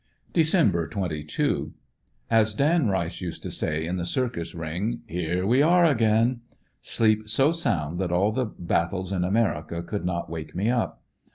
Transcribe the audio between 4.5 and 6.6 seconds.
ring: *'Here we are again."